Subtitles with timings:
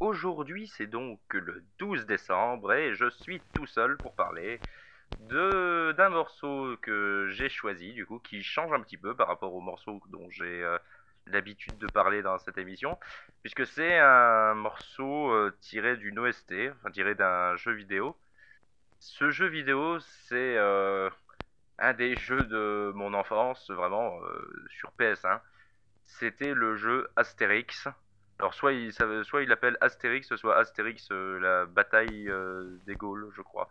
[0.00, 4.60] aujourd'hui c'est donc le 12 décembre et je suis tout seul pour parler
[5.20, 9.54] de d'un morceau que j'ai choisi du coup qui change un petit peu par rapport
[9.54, 10.78] au morceau dont j'ai euh,
[11.26, 12.98] l'habitude de parler dans cette émission
[13.42, 18.16] puisque c'est un morceau euh, tiré d'une OST, enfin tiré d'un jeu vidéo.
[19.00, 21.10] Ce jeu vidéo c'est euh,
[21.78, 24.20] un des jeux de mon enfance vraiment
[24.68, 25.40] sur PS1.
[26.04, 27.88] C'était le jeu Astérix
[28.38, 33.42] alors soit il, soit il Astérix, soit Astérix euh, la bataille euh, des Gaules, je
[33.42, 33.68] crois.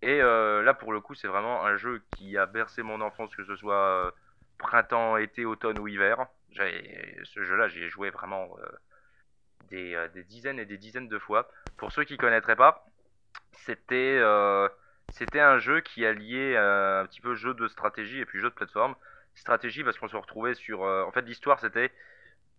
[0.00, 3.34] Et euh, là pour le coup c'est vraiment un jeu qui a bercé mon enfance,
[3.36, 4.14] que ce soit
[4.58, 6.26] printemps, été, automne ou hiver.
[6.54, 8.48] Ce jeu-là j'y ai joué vraiment
[9.70, 9.96] des,
[10.28, 11.50] dizaines et des dizaines de fois.
[11.76, 12.86] Pour ceux qui connaîtraient pas,
[13.52, 14.20] c'était
[15.10, 18.54] c'était un jeu qui alliait un petit peu jeu de stratégie et puis jeu de
[18.54, 18.94] plateforme.
[19.34, 20.82] Stratégie parce qu'on se retrouvait sur...
[20.82, 21.90] en fait l'histoire c'était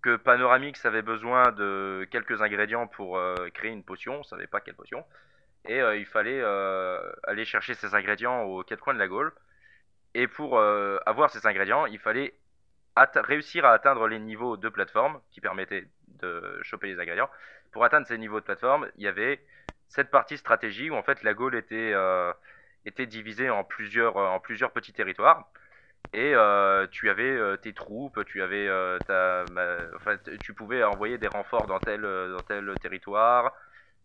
[0.09, 4.75] Panoramix avait besoin de quelques ingrédients pour euh, créer une potion, on savait pas quelle
[4.75, 5.03] potion,
[5.65, 9.33] et euh, il fallait euh, aller chercher ces ingrédients aux quatre coins de la Gaule.
[10.13, 12.33] Et pour avoir ces ingrédients, il fallait
[12.95, 17.29] réussir à atteindre les niveaux de plateforme qui permettaient de choper les ingrédients.
[17.73, 19.41] Pour atteindre ces niveaux de plateforme, il y avait
[19.89, 21.93] cette partie stratégie où en fait la Gaule était,
[23.07, 25.49] divisée en plusieurs petits territoires.
[26.13, 29.45] Et euh, tu avais euh, tes troupes, tu avais euh, ta,
[30.39, 33.53] tu pouvais envoyer des renforts dans tel, dans tel territoire.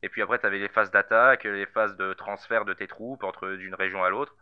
[0.03, 3.23] Et puis après, tu avais les phases d'attaque, les phases de transfert de tes troupes
[3.23, 4.35] entre d'une région à l'autre.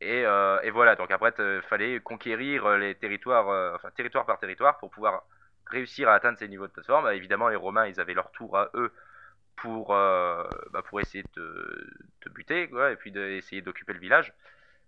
[0.00, 4.90] Et, et, voilà, donc après, il fallait conquérir les territoires, enfin territoire par territoire, pour
[4.90, 5.24] pouvoir
[5.66, 7.04] réussir à atteindre ces niveaux de plateforme.
[7.04, 8.92] Bah, évidemment, les Romains, ils avaient leur tour à eux
[9.56, 14.32] pour, bah, pour essayer de te buter, quoi, et puis d'essayer d'occuper le village.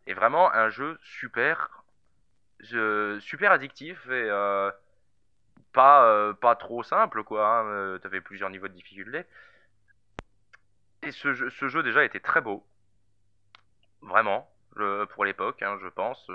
[0.07, 1.85] Et vraiment, un jeu super
[3.21, 4.71] super addictif et euh,
[5.73, 7.47] pas, euh, pas trop simple, quoi.
[7.47, 9.25] Hein, euh, T'avais plusieurs niveaux de difficulté.
[11.03, 12.67] Et ce jeu, ce jeu déjà était très beau.
[14.03, 14.51] Vraiment,
[15.11, 16.31] pour l'époque, hein, je pense.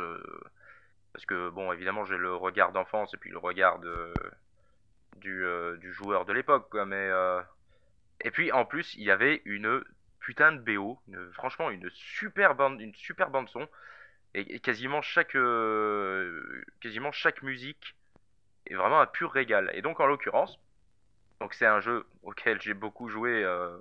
[1.14, 3.80] parce que, bon, évidemment, j'ai le regard d'enfance et puis le regard
[5.18, 5.46] du,
[5.80, 6.86] du joueur de l'époque, quoi.
[6.86, 7.10] Mais.
[8.24, 9.84] Et puis, en plus, il y avait une
[10.20, 11.00] putain de BO.
[11.34, 13.68] franchement, une super bande, une super bande son.
[14.34, 16.64] Et, quasiment chaque euh,
[17.12, 17.96] chaque musique
[18.66, 19.70] est vraiment un pur régal.
[19.74, 20.60] Et donc en l'occurrence,
[21.40, 23.78] donc c'est un jeu auquel j'ai beaucoup joué euh,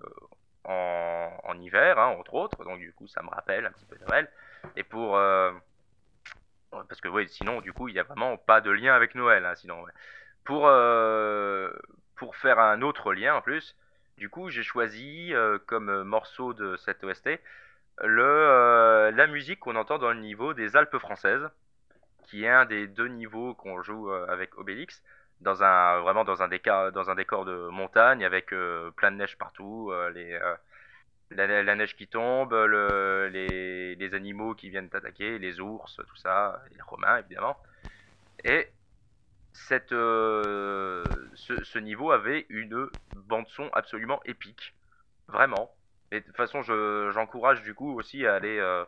[0.65, 2.65] en, hiver, hein, entre autres.
[2.65, 4.28] Donc du coup, ça me rappelle un petit peu Noël.
[4.77, 5.53] Et pour euh,
[6.71, 9.44] parce que sinon du coup, il n'y a vraiment pas de lien avec Noël.
[9.44, 9.84] Hein, sinon,
[10.44, 10.62] pour
[12.16, 13.77] pour faire un autre lien en plus,
[14.19, 15.33] du coup, j'ai choisi
[15.66, 17.39] comme morceau de cette OST
[18.03, 21.49] euh, la musique qu'on entend dans le niveau des Alpes françaises,
[22.25, 25.03] qui est un des deux niveaux qu'on joue euh, avec Obélix,
[25.41, 29.16] dans un, vraiment dans un, décor, dans un décor de montagne avec euh, plein de
[29.16, 29.93] neige partout,
[31.31, 36.83] la, neige qui tombe, le, les, animaux qui viennent t'attaquer, les ours, tout ça, les
[36.83, 37.56] romains évidemment.
[38.44, 38.69] Et
[39.53, 44.75] cette, ce, ce, niveau avait une bande son absolument épique,
[45.28, 45.75] vraiment.
[46.12, 48.84] Et de toute façon, j'encourage du coup aussi à aller, euh,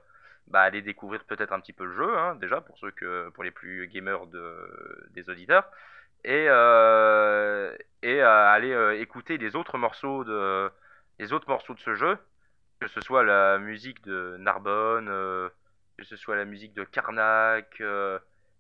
[0.48, 3.44] bah, aller découvrir peut-être un petit peu le jeu, hein, déjà pour ceux que, pour
[3.44, 5.70] les plus gamers de, des auditeurs,
[6.24, 10.70] et, euh, et à aller euh, écouter les autres morceaux de,
[11.32, 12.18] autres morceaux de ce jeu,
[12.80, 17.80] que ce soit la musique de Narbonne, que ce soit la musique de Karnak,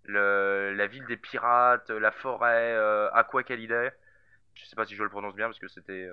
[0.06, 2.76] la ville des pirates, la forêt,
[3.12, 3.92] Aqua Calidae.
[4.54, 6.08] Je sais pas si je le prononce bien parce que c'était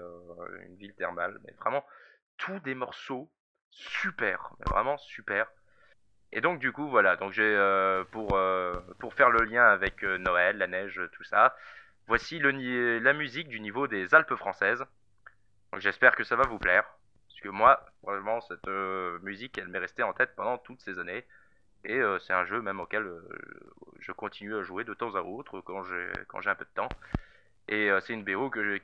[0.65, 1.85] une ville thermale, mais vraiment
[2.39, 3.29] tous des morceaux
[3.69, 5.47] super, vraiment super.
[6.31, 10.03] Et donc du coup voilà, donc j'ai euh, pour euh, pour faire le lien avec
[10.03, 11.55] euh, Noël, la neige, tout ça.
[12.07, 14.83] Voici le, la musique du niveau des Alpes françaises.
[15.71, 16.85] Donc j'espère que ça va vous plaire,
[17.27, 18.67] parce que moi vraiment cette
[19.21, 21.25] musique elle m'est restée en tête pendant toutes ces années.
[21.85, 23.07] Et c'est un jeu même auquel
[23.99, 26.69] je continue à jouer de temps à autre quand j'ai quand j'ai un peu de
[26.75, 26.89] temps.
[27.67, 28.77] Et c'est une BO que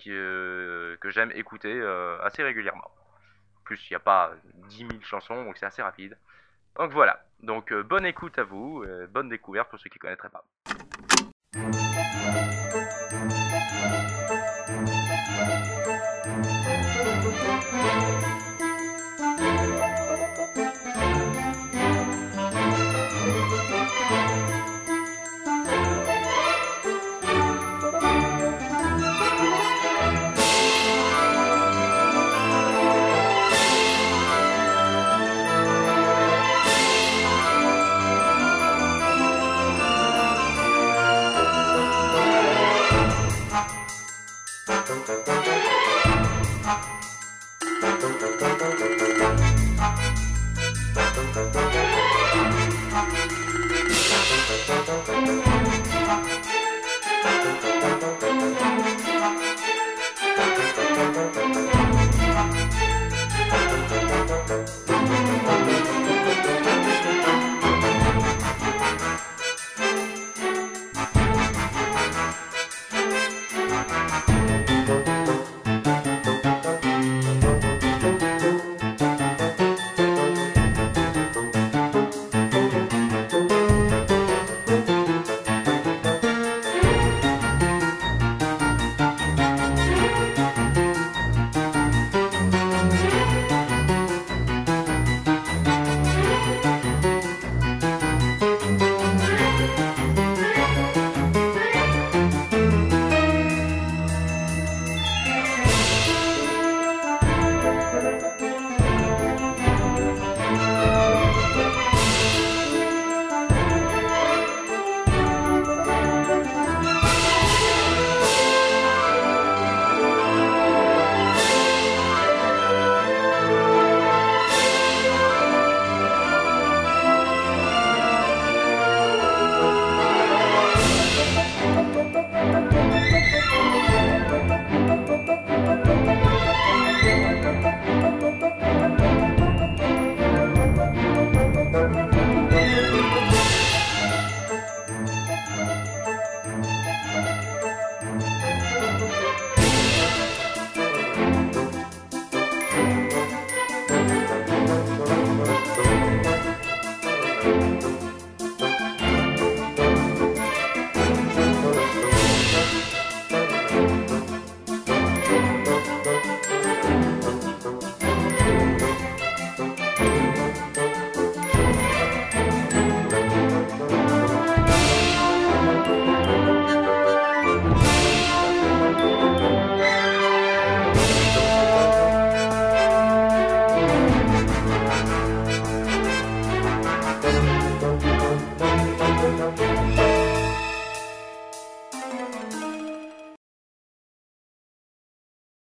[0.95, 1.81] que j'aime écouter
[2.21, 2.91] assez régulièrement
[3.65, 4.31] plus, il n'y a pas
[4.69, 6.17] 10 000 chansons, donc c'est assez rapide.
[6.77, 7.25] Donc voilà.
[7.41, 10.45] Donc euh, bonne écoute à vous, euh, bonne découverte pour ceux qui ne connaîtraient pas.